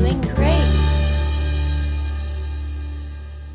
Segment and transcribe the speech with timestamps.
[0.00, 0.60] great.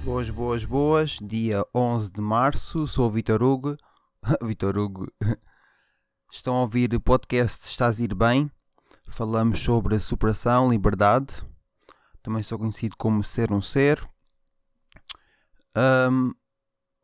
[0.04, 1.18] Boas, boas, boas.
[1.22, 2.88] Dia 11 de março.
[2.88, 3.76] Sou o Vitor Hugo.
[4.44, 5.12] Vitor Hugo.
[6.32, 8.52] Estão a ouvir o podcast Estás a ir bem?
[9.10, 11.44] Falamos sobre superação, liberdade.
[12.22, 14.08] Também sou conhecido como Ser um Ser.
[15.74, 16.32] Ahm,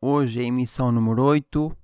[0.00, 1.76] hoje é a emissão número 8.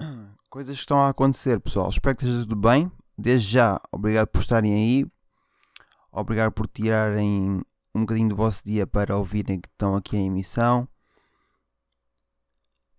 [0.50, 1.88] Coisas que estão a acontecer, pessoal.
[1.90, 2.90] Espero que esteja tudo bem.
[3.16, 5.13] Desde já, obrigado por estarem aí.
[6.16, 7.60] Obrigado por tirarem
[7.92, 10.86] um bocadinho do vosso dia para ouvirem que estão aqui em emissão.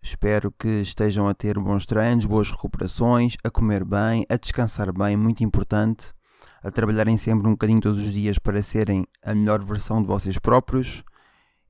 [0.02, 5.16] Espero que estejam a ter bons treinos, boas recuperações, a comer bem, a descansar bem,
[5.16, 6.14] muito importante,
[6.62, 10.38] a trabalharem sempre um bocadinho todos os dias para serem a melhor versão de vocês
[10.38, 11.02] próprios.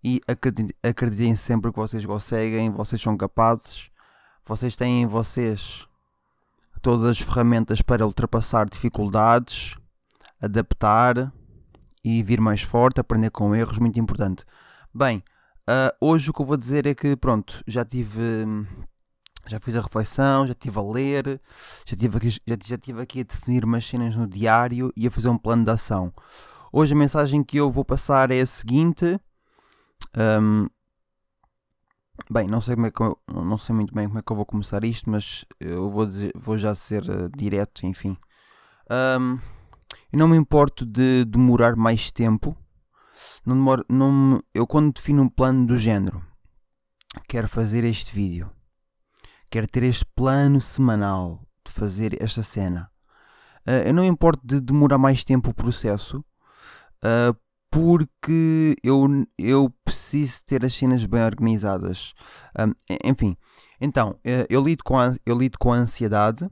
[0.03, 0.19] E
[0.83, 3.91] acreditem, sempre que vocês conseguem, vocês são capazes,
[4.43, 5.87] vocês têm em vocês
[6.81, 9.75] todas as ferramentas para ultrapassar dificuldades,
[10.41, 11.31] adaptar
[12.05, 14.45] e vir mais forte, aprender com erros, muito importante.
[14.93, 15.23] Bem,
[15.67, 18.21] ah, hoje o que eu vou dizer é que, pronto, já tive.
[19.47, 21.39] Já fiz a reflexão, já estive a ler,
[21.85, 25.11] já estive aqui, já, já estive aqui a definir umas cenas no diário e a
[25.11, 26.11] fazer um plano de ação.
[26.71, 29.19] Hoje a mensagem que eu vou passar é a seguinte.
[30.17, 30.67] hum,
[32.29, 34.35] bem, não sei, como é que eu- não sei muito bem como é que eu
[34.35, 38.17] vou começar isto, mas eu vou, dizer- vou já ser ah, direto, enfim.
[38.89, 39.39] Hum,
[40.15, 42.55] eu não me importo de demorar mais tempo.
[43.45, 46.23] Não demoro, não, me- eu quando defino um plano do género,
[47.27, 48.49] quero fazer este vídeo,
[49.49, 52.89] quero ter este plano semanal de fazer esta cena.
[53.65, 56.23] Ah, eu não me importo de demorar mais tempo o processo,
[57.03, 57.35] ah,
[57.69, 59.05] porque eu,
[59.37, 62.13] eu preciso ter as cenas bem organizadas.
[62.57, 63.35] En- enfim,
[63.81, 66.49] então, eh, eu lido com a, eu lido com a ansiedade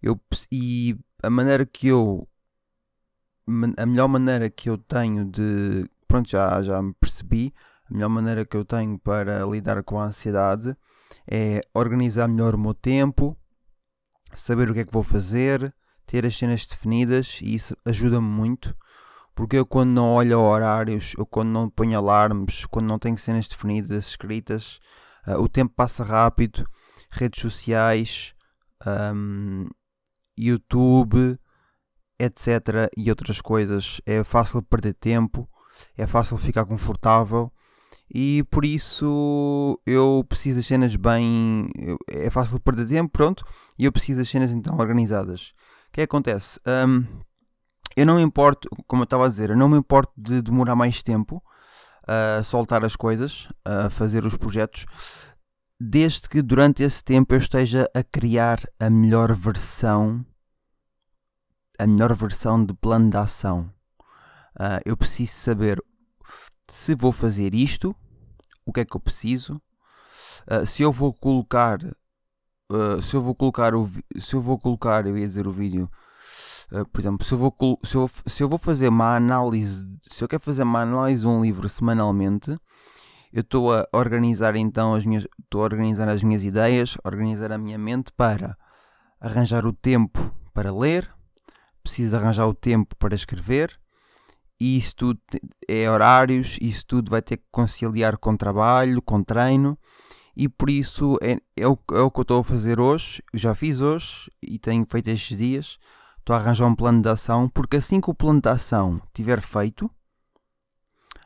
[0.00, 0.16] eu,
[0.52, 2.28] e a maneira que eu
[3.76, 5.88] a melhor maneira que eu tenho de.
[6.08, 7.52] Pronto, já, já me percebi.
[7.90, 10.76] A melhor maneira que eu tenho para lidar com a ansiedade
[11.30, 13.36] é organizar melhor o meu tempo,
[14.34, 15.74] saber o que é que vou fazer,
[16.06, 18.74] ter as cenas definidas e isso ajuda-me muito.
[19.34, 23.48] Porque eu, quando não olho horários, eu, quando não ponho alarmes, quando não tenho cenas
[23.48, 24.78] definidas, escritas,
[25.26, 26.64] ah, o tempo passa rápido.
[27.10, 28.34] Redes sociais,
[28.84, 29.66] ahm,
[30.38, 31.38] YouTube,
[32.18, 32.90] etc.
[32.96, 34.00] e outras coisas.
[34.06, 35.48] É fácil perder tempo,
[35.96, 37.52] é fácil ficar confortável
[38.12, 41.68] e por isso eu preciso das cenas bem.
[42.08, 43.44] É fácil perder tempo, pronto,
[43.78, 45.52] e eu preciso das cenas então organizadas.
[45.88, 46.60] O que é que acontece?
[46.66, 47.06] Hum,
[47.96, 50.74] eu não me importo, como eu estava a dizer, eu não me importo de demorar
[50.74, 51.42] mais tempo
[52.06, 54.84] a soltar as coisas, a fazer os projetos,
[55.80, 60.24] desde que durante esse tempo eu esteja a criar a melhor versão
[61.78, 63.70] a melhor versão de plano de ação.
[64.58, 65.82] Ah, eu preciso saber
[66.68, 67.94] se vou fazer isto,
[68.64, 69.60] o que é que eu preciso,
[70.46, 71.78] ah, se eu vou colocar,
[72.70, 75.90] ah, se eu vou colocar o, se eu vou colocar, eu ia dizer o vídeo,
[76.92, 80.28] por exemplo, se eu vou, se eu, se eu vou fazer uma análise, se eu
[80.28, 82.58] quero fazer uma análise de um livro semanalmente,
[83.32, 87.58] eu estou a organizar então as minhas, estou a organizar as minhas ideias, organizar a
[87.58, 88.56] minha mente para
[89.20, 91.13] arranjar o tempo para ler,
[91.84, 93.78] preciso arranjar o tempo para escrever
[94.58, 95.20] e isso tudo
[95.68, 99.78] é horários, isso tudo vai ter que conciliar com trabalho, com treino
[100.34, 103.54] e por isso é, é, o, é o que eu estou a fazer hoje, já
[103.54, 105.78] fiz hoje e tenho feito estes dias,
[106.18, 109.40] estou a arranjar um plano de ação porque assim que o plano de ação estiver
[109.42, 109.90] feito,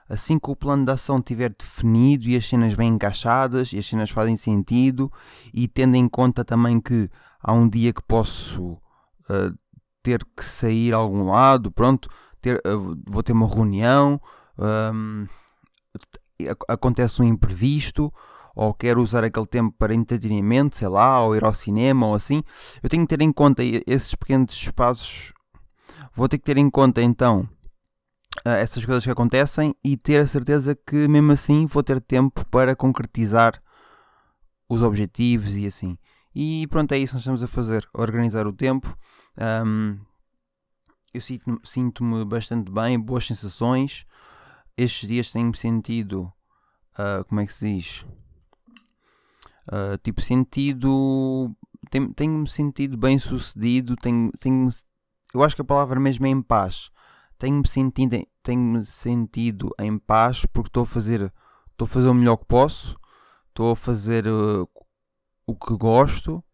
[0.08, 3.86] assim que o plano de ação estiver definido e as cenas bem encaixadas e as
[3.86, 5.12] cenas fazem sentido
[5.54, 7.08] e tendo em conta também que
[7.40, 8.78] há um dia que posso
[9.28, 9.52] ah,
[10.08, 12.08] ter que sair a algum lado, pronto,
[12.40, 12.70] ter, ah,
[13.06, 14.18] vou ter uma reunião,
[16.40, 18.12] ac- acontece um imprevisto,
[18.54, 22.42] ou quero usar aquele tempo para entretenimento, sei lá, ou ir ao cinema, ou assim,
[22.82, 25.32] eu tenho que ter em conta esses pequenos espaços,
[26.14, 27.46] vou ter que ter em conta então
[28.44, 32.44] ah, essas coisas que acontecem e ter a certeza que mesmo assim vou ter tempo
[32.46, 33.62] para concretizar
[34.68, 35.96] os objetivos e assim.
[36.40, 38.96] E pronto, é isso que nós estamos a fazer, organizar o tempo.
[39.36, 39.98] Ahm,
[41.12, 44.06] eu sinto-me sinto-me bastante bem, boas sensações.
[44.76, 46.32] Estes dias tenho-me sentido,
[46.96, 48.06] ah, como é que se diz?
[49.66, 51.50] Ah, tipo, sentido.
[51.90, 53.96] tenho- Tenho-me sentido bem sucedido.
[53.96, 54.68] Tenho, tenho,
[55.34, 56.88] eu acho que a palavra mesmo é em paz.
[57.36, 61.32] Tenho-me sentido, tenho-me sentido em paz porque estou a fazer,
[61.72, 62.96] estou a fazer o melhor que posso.
[63.48, 64.64] Estou a fazer ah,
[65.48, 66.44] o que gosto.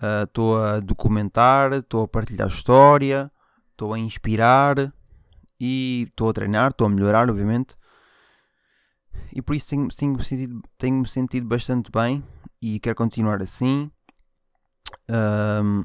[0.00, 3.30] ah, Estou a documentar, estou a partilhar história,
[3.72, 4.92] estou a inspirar
[5.58, 7.76] e estou a treinar, estou a melhorar, obviamente.
[9.32, 12.24] E por isso tenho-me tenho sentido, tenho sentido bastante bem
[12.62, 13.90] e quero continuar assim.
[15.10, 15.84] Um,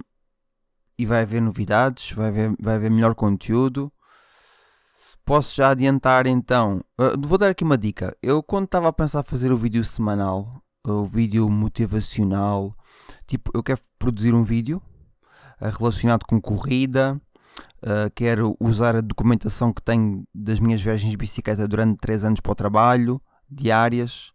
[0.98, 3.92] e vai haver novidades, vai haver, vai haver melhor conteúdo.
[5.26, 6.84] Posso já adiantar então.
[7.00, 8.16] Uh, vou dar aqui uma dica.
[8.22, 12.76] Eu, quando estava a pensar fazer o vídeo semanal, o vídeo motivacional,
[13.28, 14.82] tipo, eu quero produzir um vídeo
[15.62, 17.20] uh, relacionado com corrida.
[17.82, 22.40] Uh, quero usar a documentação que tenho das minhas viagens de bicicleta durante 3 anos
[22.40, 24.34] para o trabalho, diárias.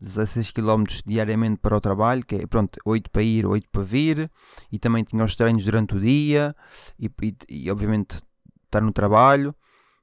[0.00, 4.30] 16 km diariamente para o trabalho, que é pronto, 8 para ir, 8 para vir,
[4.72, 6.56] e também tinha os treinos durante o dia,
[6.98, 8.16] e, e, e obviamente
[8.64, 9.54] estar no trabalho,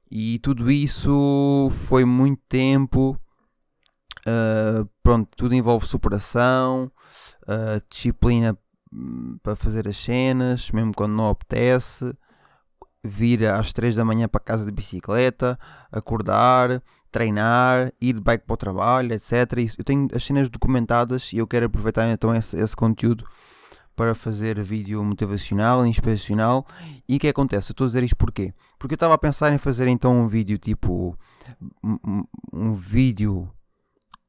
[0.08, 3.18] e tudo isso foi muito tempo.
[4.28, 6.90] Uh, pronto, tudo envolve superação,
[7.44, 8.58] uh, disciplina
[8.92, 12.14] hum, para fazer as cenas, mesmo quando não apetece,
[13.02, 15.58] vir às 3 da manhã para casa de bicicleta,
[15.90, 19.32] acordar, treinar, ir de bike para o trabalho, etc.
[19.78, 23.24] Eu tenho as cenas documentadas e eu quero aproveitar então esse, esse conteúdo
[23.96, 26.66] para fazer vídeo motivacional, inspiracional.
[27.08, 27.70] E o que acontece?
[27.70, 28.52] Eu estou a dizer isto porquê?
[28.78, 31.16] Porque eu estava a pensar em fazer então um vídeo tipo.
[31.82, 33.50] Um, um vídeo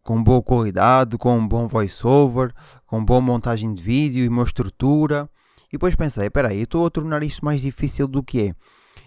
[0.03, 2.53] com boa qualidade, com um bom voiceover,
[2.85, 5.29] com boa montagem de vídeo e uma estrutura.
[5.67, 8.53] E depois pensei, espera aí, estou a tornar isto mais difícil do que é.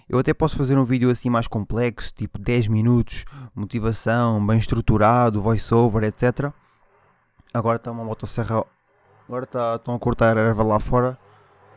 [0.09, 3.25] Eu até posso fazer um vídeo assim mais complexo, tipo 10 minutos,
[3.55, 6.53] motivação, bem estruturado, voiceover, etc.
[7.53, 8.65] Agora está uma motosserra.
[9.27, 11.19] Agora está, estão a cortar a erva lá fora.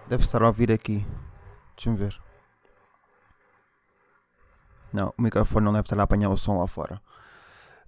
[0.08, 1.06] Deve estar a ouvir aqui.
[1.76, 2.20] Deixa-me ver.
[4.94, 7.02] Não, o microfone não deve estar a apanhar o som lá fora.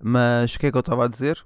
[0.02, 1.44] Mas o que é que eu estava a dizer?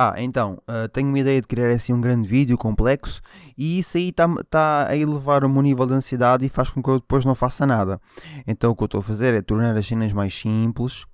[0.00, 3.20] Ah, então, uh, tenho uma ideia de criar assim um grande vídeo complexo
[3.56, 6.80] e isso aí está tá a elevar o meu nível de ansiedade e faz com
[6.80, 8.00] que eu depois não faça nada.
[8.46, 11.04] Então o que eu estou a fazer é tornar as cenas mais simples.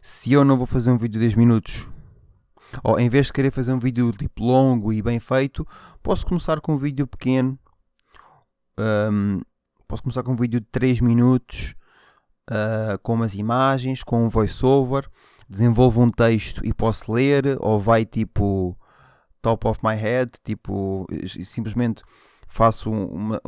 [0.00, 1.86] Se eu não vou fazer um vídeo de 10 minutos,
[2.82, 5.66] ou em vez de querer fazer um vídeo tipo longo e bem feito,
[6.02, 7.58] posso começar com um vídeo pequeno.
[8.78, 9.42] Um,
[9.86, 11.74] posso começar com um vídeo de 3 minutos,
[12.50, 15.10] uh, com umas imagens, com um voiceover
[15.50, 18.78] desenvolvo um texto e posso ler, ou vai tipo
[19.42, 21.06] top of my head, tipo
[21.44, 22.04] simplesmente
[22.46, 23.40] faço uma.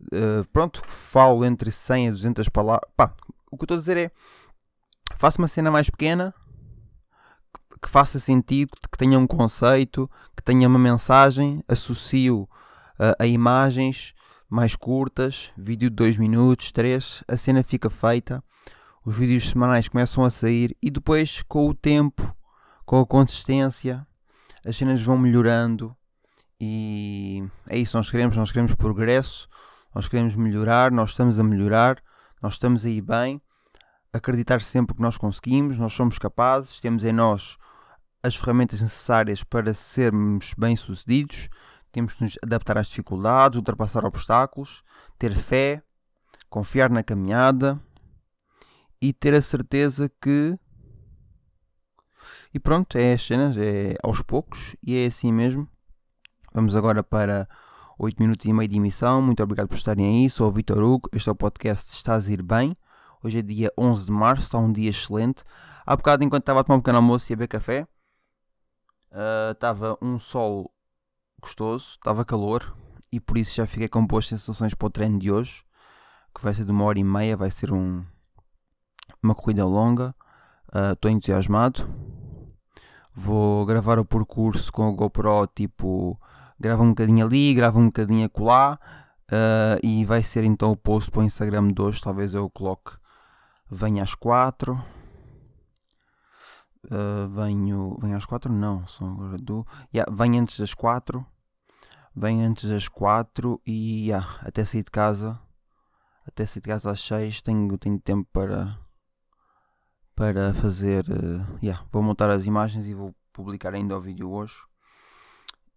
[0.00, 2.88] Uh, pronto, falo entre 100 a 200 palavras.
[2.96, 3.12] Pá,
[3.50, 4.10] o que eu estou a dizer é
[5.16, 6.34] faço uma cena mais pequena
[7.82, 12.48] que faça sentido, que tenha um conceito, que tenha uma mensagem, associo
[12.98, 14.14] uh, a imagens
[14.48, 18.42] mais curtas, vídeo de 2 minutos, 3, a cena fica feita
[19.08, 22.30] os vídeos semanais começam a sair e depois, com o tempo,
[22.84, 24.06] com a consistência,
[24.62, 25.96] as cenas vão melhorando.
[26.60, 29.48] E é isso nós queremos, nós queremos progresso,
[29.94, 32.02] nós queremos melhorar, nós estamos a melhorar,
[32.42, 33.40] nós estamos aí bem,
[34.12, 37.56] acreditar sempre que nós conseguimos, nós somos capazes, temos em nós
[38.22, 41.48] as ferramentas necessárias para sermos bem-sucedidos,
[41.90, 44.82] temos que nos adaptar às dificuldades, ultrapassar obstáculos,
[45.18, 45.82] ter fé,
[46.50, 47.80] confiar na caminhada
[49.00, 50.58] e ter a certeza que.
[52.52, 55.68] E pronto, é as cenas, é aos poucos e é assim mesmo.
[56.52, 57.48] Vamos agora para
[57.98, 59.20] 8 minutos e meio de emissão.
[59.20, 60.30] Muito obrigado por estarem aí.
[60.30, 61.08] Sou o Vitor Hugo.
[61.12, 62.76] Este é o podcast Estás a ir bem.
[63.22, 65.42] Hoje é dia 11 de março, está um dia excelente.
[65.84, 67.86] Há bocado, enquanto estava a tomar um pequeno almoço e a beber café,
[69.10, 70.72] uh, estava um sol
[71.40, 72.76] gostoso, estava calor
[73.10, 75.64] e por isso já fiquei com boas sensações para o treino de hoje,
[76.34, 78.04] que vai ser de uma hora e meia, vai ser um,
[79.22, 80.14] uma corrida longa.
[80.92, 81.88] Estou uh, entusiasmado.
[83.14, 86.20] Vou gravar o percurso com o GoPro, tipo,
[86.60, 88.78] grava um bocadinho ali, grava um bocadinho acolá.
[89.30, 92.00] Uh, e vai ser então o post para o Instagram de hoje.
[92.00, 92.92] Talvez eu coloque.
[93.70, 94.72] Venho às 4.
[94.72, 94.78] Uh,
[96.90, 98.52] ah, venho, venho às 4?
[98.52, 99.66] Não, são agora do.
[99.92, 101.26] Yeah, venho antes das 4.
[102.14, 105.38] Venho antes das 4 e yeah, até sair de casa.
[106.26, 108.78] Até sair de casa às 6 tenho, tenho tempo para
[110.18, 111.04] para fazer.
[111.08, 114.56] Uh, yeah, vou montar as imagens e vou publicar ainda o vídeo hoje.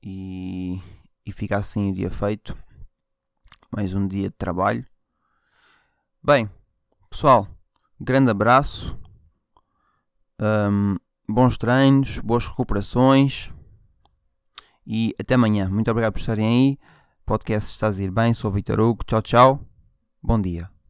[0.01, 0.81] E,
[1.23, 2.57] e fica assim o dia feito.
[3.71, 4.83] Mais um dia de trabalho.
[6.23, 6.49] Bem,
[7.07, 7.47] pessoal,
[7.99, 8.99] grande abraço.
[10.39, 10.97] Um,
[11.29, 13.51] bons treinos, boas recuperações.
[14.87, 15.69] E até amanhã.
[15.69, 16.79] Muito obrigado por estarem aí.
[17.27, 18.33] Podcast Estás a ir bem.
[18.33, 19.03] Sou o Vitor Hugo.
[19.03, 19.65] Tchau, tchau.
[20.21, 20.80] Bom dia.